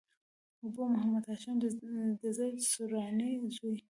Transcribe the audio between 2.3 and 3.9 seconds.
زيد سرواني زوی.